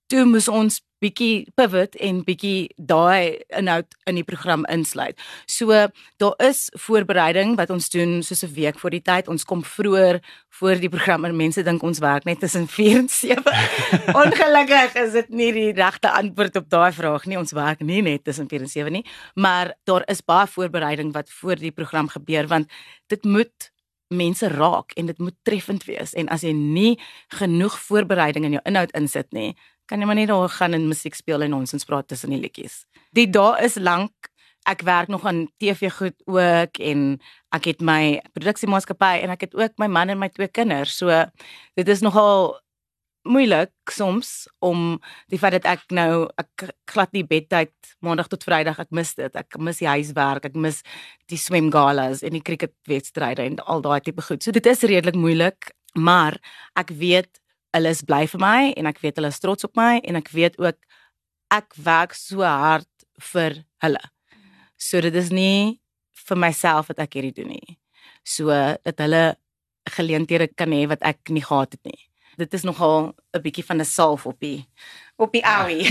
toe 0.07 0.25
moes 0.25 0.49
ons 0.49 0.81
bietjie 1.03 1.47
pivot 1.57 1.97
en 2.01 2.23
bietjie 2.25 2.71
daai 2.77 3.43
inhoud 3.59 3.97
in 4.09 4.19
die 4.19 4.25
program 4.25 4.65
insluit. 4.73 5.19
So 5.47 5.73
daar 6.21 6.37
is 6.47 6.67
voorbereiding 6.87 7.57
wat 7.61 7.71
ons 7.71 7.91
doen 7.93 8.23
soos 8.23 8.43
'n 8.45 8.55
week 8.55 8.79
voor 8.79 8.91
die 8.91 9.03
tyd. 9.03 9.29
Ons 9.29 9.45
kom 9.45 9.65
vroeër 9.65 10.21
voor 10.49 10.77
die 10.81 10.89
program 10.89 11.25
en 11.25 11.37
mense 11.37 11.63
dink 11.63 11.83
ons 11.83 11.99
werk 11.99 12.25
net 12.25 12.41
tussen 12.41 12.69
4 12.77 12.97
en 12.99 13.09
7. 13.09 13.43
Ongelukkig 14.23 14.95
is 14.95 15.13
dit 15.13 15.29
nie 15.29 15.53
die 15.53 15.73
regte 15.73 16.11
antwoord 16.11 16.57
op 16.57 16.69
daai 16.71 16.93
vraag 16.93 17.27
nie. 17.27 17.39
Ons 17.39 17.53
werk 17.53 17.81
nie 17.81 18.03
net 18.03 18.25
tussen 18.25 18.49
4 18.49 18.61
en 18.61 18.69
7 18.69 18.93
nie, 18.93 19.05
maar 19.35 19.75
daar 19.85 20.03
is 20.07 20.25
baie 20.25 20.47
voorbereiding 20.47 21.13
wat 21.13 21.31
voor 21.31 21.57
die 21.57 21.73
program 21.73 22.09
gebeur 22.09 22.47
want 22.47 22.71
dit 23.07 23.25
moet 23.25 23.73
mense 24.09 24.49
raak 24.49 24.93
en 24.93 25.07
dit 25.07 25.19
moet 25.19 25.35
treffend 25.43 25.85
wees 25.85 26.13
en 26.15 26.29
as 26.29 26.45
jy 26.47 26.53
nie 26.55 26.99
genoeg 27.29 27.79
voorbereiding 27.89 28.45
in 28.47 28.53
jou 28.59 28.63
inhoud 28.65 28.93
insit 28.95 29.33
nie, 29.35 29.57
kan 29.87 30.01
jy 30.01 30.09
maar 30.09 30.19
net 30.19 30.31
daar 30.31 30.49
gaan 30.53 30.77
en 30.77 30.89
musiek 30.89 31.15
speel 31.15 31.47
en 31.47 31.55
ons 31.61 31.77
ons 31.77 31.89
praat 31.89 32.09
tussen 32.09 32.35
die 32.35 32.41
liedjies. 32.43 32.85
Die 33.15 33.29
dae 33.31 33.65
is 33.65 33.79
lank. 33.81 34.13
Ek 34.67 34.83
werk 34.83 35.09
nog 35.09 35.23
aan 35.27 35.45
TV 35.63 35.93
goed 35.95 36.17
ook 36.27 36.79
en 36.83 37.03
ek 37.55 37.69
het 37.71 37.83
my 37.87 38.19
produksiemaatskappy 38.35 39.23
en 39.23 39.31
ek 39.31 39.47
het 39.47 39.55
ook 39.55 39.77
my 39.79 39.87
man 39.87 40.11
en 40.11 40.19
my 40.19 40.29
twee 40.35 40.51
kinders. 40.51 40.97
So 40.99 41.23
dit 41.79 41.89
is 41.89 42.03
nogal 42.03 42.57
moeilik 43.27 43.73
soms 43.91 44.47
om 44.65 44.99
die 45.33 45.39
feit 45.41 45.57
dat 45.59 45.69
ek 45.77 45.95
nou 45.95 46.27
ek 46.41 46.69
glad 46.91 47.15
nie 47.15 47.25
bedtyd 47.27 47.75
maandag 48.05 48.31
tot 48.33 48.45
vrydag 48.47 48.79
ek 48.83 48.93
mis 48.95 49.13
dit 49.19 49.39
ek 49.39 49.59
mis 49.59 49.81
die 49.83 49.91
huiswerk 49.91 50.47
ek 50.49 50.59
mis 50.59 50.83
die 51.31 51.41
swemgalas 51.41 52.23
en 52.27 52.37
die 52.39 52.45
cricketwedstryde 52.47 53.47
en 53.47 53.59
al 53.67 53.83
daai 53.85 54.01
tipe 54.05 54.25
goed 54.27 54.45
so 54.45 54.55
dit 54.55 54.71
is 54.71 54.87
redelik 54.87 55.19
moeilik 55.19 55.73
maar 55.97 56.39
ek 56.79 56.93
weet 56.95 57.43
hulle 57.75 57.93
is 57.93 58.03
bly 58.03 58.27
vir 58.27 58.41
my 58.41 58.61
en 58.77 58.87
ek 58.87 59.01
weet 59.03 59.19
hulle 59.19 59.33
is 59.33 59.41
trots 59.43 59.65
op 59.65 59.77
my 59.77 59.99
en 60.05 60.17
ek 60.17 60.31
weet 60.35 60.59
ook 60.63 60.79
ek 61.55 61.75
werk 61.79 62.15
so 62.15 62.43
hard 62.43 62.89
vir 63.33 63.63
hulle. 63.85 64.03
So 64.77 65.01
dit 65.01 65.15
is 65.15 65.31
nie 65.33 65.81
vir 66.27 66.41
myself 66.41 66.91
wat 66.91 67.01
ek 67.05 67.19
hierdie 67.19 67.37
doen 67.43 67.55
nie. 67.55 67.79
So 68.27 68.51
dat 68.51 69.01
hulle 69.03 69.37
geleenthede 69.97 70.49
kan 70.59 70.75
hê 70.75 70.87
wat 70.91 71.05
ek 71.07 71.31
nie 71.31 71.45
gehad 71.45 71.77
het 71.77 71.85
nie. 71.87 72.01
Dit 72.37 72.53
is 72.55 72.65
nogal 72.65 73.15
'n 73.35 73.43
bietjie 73.43 73.65
van 73.65 73.81
'n 73.81 73.85
salf 73.85 74.27
op 74.27 74.41
die 74.41 74.67
op 75.17 75.33
die 75.33 75.43
owie. 75.43 75.87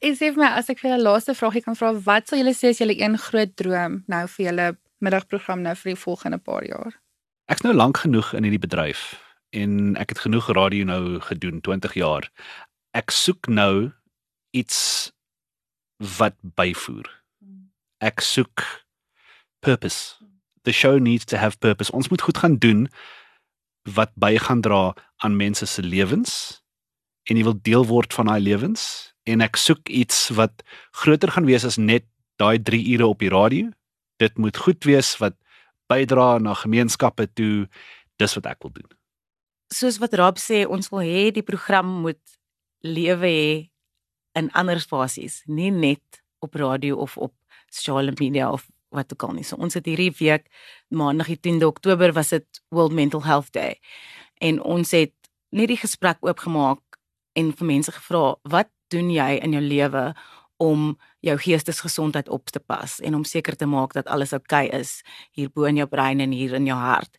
Is 0.00 0.18
dit 0.18 0.36
my 0.36 0.46
as 0.46 0.68
ek 0.68 0.78
vir 0.78 0.94
'n 0.94 1.02
laaste 1.02 1.34
vraagie 1.34 1.64
kan 1.64 1.74
vra, 1.74 1.92
wat 1.94 2.28
sal 2.28 2.38
julle 2.38 2.54
sê 2.54 2.68
is 2.68 2.78
julle 2.78 3.00
een 3.00 3.18
groot 3.18 3.56
droom 3.56 4.04
nou 4.06 4.26
vir 4.28 4.46
julle 4.46 4.76
middagprogram 5.00 5.62
nou 5.62 5.74
vir 5.74 5.94
die 5.94 6.00
volgende 6.00 6.38
paar 6.38 6.64
jaar? 6.64 6.92
Ek's 7.48 7.62
nou 7.62 7.74
lank 7.74 7.96
genoeg 7.96 8.34
in 8.34 8.44
hierdie 8.44 8.66
bedryf 8.68 9.25
en 9.50 9.96
ek 9.96 10.14
het 10.14 10.24
genoeg 10.24 10.48
radio 10.52 10.84
nou 10.84 11.20
gedoen 11.20 11.60
20 11.60 11.94
jaar. 11.94 12.30
Ek 12.96 13.10
soek 13.10 13.46
nou 13.46 13.92
iets 14.50 15.12
wat 16.18 16.36
byvoer. 16.40 17.08
Ek 17.98 18.20
soek 18.20 18.64
purpose. 19.60 20.16
The 20.62 20.72
show 20.72 20.98
needs 20.98 21.24
to 21.24 21.36
have 21.36 21.58
purpose. 21.58 21.92
Ons 21.92 22.08
moet 22.08 22.20
goed 22.20 22.38
gaan 22.38 22.56
doen 22.56 22.86
wat 23.82 24.12
by 24.14 24.36
gaan 24.36 24.60
dra 24.60 24.94
aan 25.24 25.36
mense 25.36 25.66
se 25.66 25.82
lewens 25.82 26.62
en 27.30 27.38
jy 27.38 27.44
wil 27.46 27.58
deel 27.62 27.86
word 27.86 28.14
van 28.14 28.30
daai 28.30 28.42
lewens 28.42 29.14
en 29.26 29.42
ek 29.42 29.58
soek 29.58 29.88
iets 29.88 30.28
wat 30.34 30.62
groter 31.02 31.30
gaan 31.34 31.46
wees 31.46 31.64
as 31.66 31.78
net 31.78 32.06
daai 32.42 32.58
3 32.62 32.82
ure 32.94 33.06
op 33.06 33.22
die 33.22 33.32
radio. 33.32 33.70
Dit 34.18 34.38
moet 34.38 34.56
goed 34.56 34.84
wees 34.84 35.16
wat 35.22 35.38
bydra 35.90 36.38
na 36.42 36.54
gemeenskappe 36.54 37.28
toe. 37.38 37.66
Dis 38.18 38.34
wat 38.34 38.46
ek 38.50 38.62
wil 38.66 38.74
doen 38.74 38.95
soos 39.72 39.98
wat 39.98 40.14
Rob 40.14 40.38
sê, 40.38 40.64
ons 40.68 40.90
wil 40.92 41.04
hê 41.04 41.30
die 41.34 41.44
program 41.46 41.88
moet 42.04 42.22
lewe 42.86 43.30
hê 43.30 43.48
in 44.36 44.50
ander 44.52 44.80
spasies, 44.80 45.42
nie 45.48 45.70
net 45.72 46.22
op 46.44 46.54
radio 46.60 47.00
of 47.00 47.16
op 47.16 47.32
sosiale 47.72 48.12
media 48.20 48.50
of 48.52 48.66
wat 48.94 49.12
ook 49.12 49.24
al 49.26 49.36
nie. 49.36 49.44
So 49.44 49.58
ons 49.60 49.74
het 49.74 49.88
hierdie 49.88 50.12
week 50.20 50.46
maandag 50.94 51.32
die 51.32 51.40
10de 51.40 51.66
Oktober 51.66 52.12
was 52.16 52.32
dit 52.34 52.62
World 52.70 52.94
Mental 52.96 53.24
Health 53.24 53.52
Day. 53.52 53.76
En 54.40 54.60
ons 54.62 54.92
het 54.94 55.14
net 55.50 55.70
die 55.72 55.80
gesprek 55.80 56.20
oopgemaak 56.24 57.00
en 57.36 57.52
vir 57.56 57.66
mense 57.66 57.92
gevra, 57.92 58.36
"Wat 58.42 58.70
doen 58.88 59.10
jy 59.10 59.40
in 59.42 59.52
jou 59.52 59.62
lewe 59.62 60.14
om 60.56 60.98
jou 61.20 61.36
geestesgesondheid 61.36 62.28
op 62.28 62.50
te 62.50 62.60
pas 62.60 63.00
en 63.00 63.14
om 63.14 63.24
seker 63.24 63.56
te 63.56 63.66
maak 63.66 63.92
dat 63.92 64.06
alles 64.06 64.32
oukei 64.32 64.66
okay 64.66 64.80
is 64.80 65.02
hier 65.32 65.50
bo 65.50 65.64
in 65.64 65.76
jou 65.76 65.86
brein 65.86 66.20
en 66.20 66.30
hier 66.30 66.54
in 66.54 66.66
jou 66.66 66.78
hart?" 66.78 67.16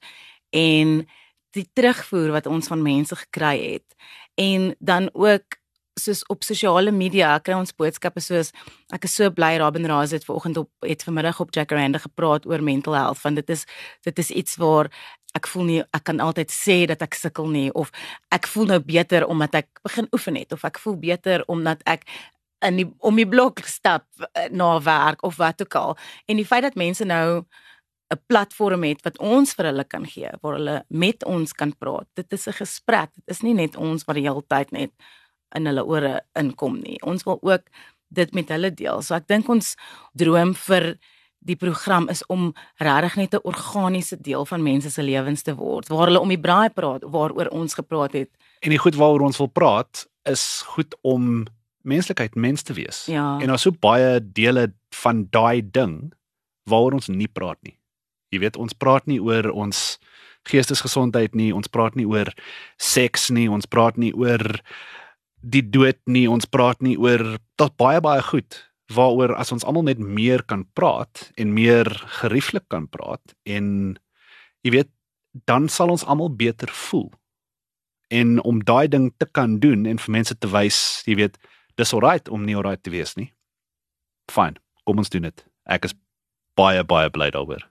En 0.49 1.07
die 1.55 1.67
terugvoer 1.73 2.31
wat 2.35 2.49
ons 2.49 2.67
van 2.67 2.81
mense 2.81 3.15
gekry 3.15 3.55
het. 3.73 3.95
En 4.35 4.75
dan 4.79 5.09
ook 5.13 5.57
soos 5.97 6.23
op 6.29 6.43
sosiale 6.45 6.91
media 6.91 7.37
kry 7.39 7.55
ons 7.57 7.73
boodskappe 7.73 8.21
soos 8.21 8.51
ek 8.93 9.07
is 9.07 9.15
so 9.17 9.31
bly 9.33 9.55
Robin 9.57 9.87
Raas 9.89 10.13
het 10.13 10.25
vanoggend 10.27 10.59
op 10.61 10.69
het 10.85 11.03
vanmiddag 11.03 11.39
op 11.41 11.53
Jackaranda 11.55 11.97
gepraat 12.03 12.45
oor 12.45 12.61
mental 12.61 12.93
health 12.93 13.21
want 13.23 13.41
dit 13.41 13.49
is 13.49 13.65
dit 14.05 14.19
is 14.19 14.29
iets 14.29 14.59
waar 14.61 14.91
ek 15.37 15.49
voel 15.49 15.65
nie 15.69 15.81
ek 15.81 16.03
kan 16.09 16.21
altyd 16.23 16.53
sê 16.53 16.77
dat 16.89 17.01
ek 17.01 17.17
sukkel 17.17 17.49
nie 17.49 17.71
of 17.73 17.89
ek 18.29 18.45
voel 18.47 18.69
nou 18.73 18.79
beter 18.79 19.25
omdat 19.25 19.57
ek 19.63 19.81
begin 19.83 20.09
oefen 20.13 20.37
het 20.37 20.53
of 20.53 20.65
ek 20.69 20.77
voel 20.83 20.99
beter 21.01 21.43
omdat 21.47 21.81
ek 21.85 22.05
in 22.65 22.79
die 22.81 22.87
om 23.05 23.17
die 23.17 23.27
blok 23.27 23.61
stap 23.65 24.05
eh, 24.33 24.49
na 24.49 24.77
werk 24.81 25.23
of 25.23 25.37
wat 25.37 25.61
ook 25.61 25.75
al. 25.75 25.97
En 26.25 26.39
die 26.39 26.45
feit 26.45 26.65
dat 26.65 26.75
mense 26.75 27.05
nou 27.05 27.43
'n 28.13 28.19
platform 28.27 28.83
het 28.83 29.01
wat 29.03 29.19
ons 29.19 29.53
vir 29.53 29.65
hulle 29.65 29.83
kan 29.83 30.05
gee 30.05 30.29
waar 30.41 30.53
hulle 30.53 30.85
met 30.87 31.25
ons 31.25 31.53
kan 31.53 31.73
praat. 31.75 32.07
Dit 32.15 32.31
is 32.33 32.47
'n 32.47 32.59
gesprek. 32.63 33.09
Dit 33.15 33.27
is 33.27 33.41
nie 33.41 33.53
net 33.53 33.75
ons 33.75 34.05
wat 34.05 34.15
die 34.15 34.27
hele 34.27 34.43
tyd 34.47 34.71
net 34.71 34.91
in 35.55 35.65
hulle 35.65 35.83
ore 35.85 36.21
inkom 36.35 36.79
nie. 36.81 37.01
Ons 37.01 37.23
wil 37.23 37.39
ook 37.41 37.63
dit 38.07 38.33
met 38.33 38.49
hulle 38.49 38.71
deel. 38.73 39.01
So 39.01 39.15
ek 39.15 39.27
dink 39.27 39.49
ons 39.49 39.75
droom 40.13 40.55
vir 40.55 40.97
die 41.39 41.55
program 41.55 42.09
is 42.09 42.23
om 42.27 42.53
regtig 42.77 43.15
net 43.15 43.33
'n 43.33 43.43
organiese 43.43 44.17
deel 44.21 44.45
van 44.45 44.63
mense 44.63 44.89
se 44.89 45.03
lewens 45.03 45.41
te 45.41 45.55
word 45.55 45.87
waar 45.87 46.07
hulle 46.07 46.19
om 46.19 46.29
die 46.29 46.39
braai 46.39 46.69
praat 46.69 47.03
waaroor 47.03 47.47
ons 47.47 47.73
gepraat 47.73 48.13
het. 48.13 48.29
En 48.61 48.69
die 48.69 48.79
goed 48.79 48.95
waaroor 48.95 49.21
ons 49.21 49.37
wil 49.37 49.47
praat 49.47 50.07
is 50.23 50.63
goed 50.65 50.95
om 51.01 51.45
menslikheid 51.81 52.35
mens 52.35 52.61
te 52.61 52.73
wees. 52.73 53.05
Ja. 53.05 53.39
En 53.39 53.47
daar's 53.47 53.61
so 53.61 53.71
baie 53.71 54.19
dele 54.21 54.73
van 54.89 55.27
daai 55.29 55.61
ding 55.71 56.13
waaroor 56.63 56.93
ons 56.93 57.07
nie 57.07 57.27
praat 57.27 57.57
nie. 57.61 57.76
Jy 58.31 58.41
weet 58.43 58.59
ons 58.59 58.75
praat 58.75 59.07
nie 59.07 59.19
oor 59.23 59.49
ons 59.51 59.97
geestesgesondheid 60.47 61.35
nie, 61.35 61.51
ons 61.55 61.67
praat 61.71 61.95
nie 61.99 62.07
oor 62.07 62.31
seks 62.79 63.29
nie, 63.33 63.47
ons 63.51 63.67
praat 63.67 63.97
nie 63.99 64.13
oor 64.15 64.43
die 65.43 65.63
dood 65.63 65.99
nie, 66.07 66.27
ons 66.27 66.47
praat 66.49 66.81
nie 66.83 66.97
oor 66.99 67.37
tot 67.59 67.75
baie 67.79 68.01
baie 68.03 68.23
goed 68.23 68.63
waaroor 68.93 69.35
as 69.35 69.51
ons 69.51 69.65
almal 69.67 69.83
net 69.83 69.99
meer 69.99 70.43
kan 70.47 70.63
praat 70.77 71.27
en 71.35 71.51
meer 71.55 71.89
gerieflik 72.21 72.63
kan 72.71 72.87
praat 72.87 73.35
en 73.43 73.97
jy 74.63 74.77
weet 74.79 74.91
dan 75.45 75.67
sal 75.69 75.91
ons 75.93 76.05
almal 76.07 76.31
beter 76.33 76.71
voel. 76.71 77.11
En 78.09 78.39
om 78.47 78.63
daai 78.63 78.87
ding 78.87 79.11
te 79.19 79.27
kan 79.27 79.59
doen 79.59 79.85
en 79.85 79.99
vir 79.99 80.11
mense 80.11 80.35
te 80.39 80.47
wys, 80.47 81.03
jy 81.05 81.17
weet, 81.19 81.35
dis 81.77 81.93
alright 81.93 82.29
om 82.31 82.45
nie 82.47 82.55
alright 82.55 82.81
te 82.83 82.93
wees 82.93 83.17
nie. 83.19 83.33
Fyn, 84.31 84.55
kom 84.87 85.03
ons 85.03 85.11
doen 85.11 85.27
dit. 85.27 85.43
Ek 85.67 85.85
is 85.85 85.95
baie 86.57 86.83
baie 86.87 87.11
bly 87.13 87.29
daaroor. 87.35 87.67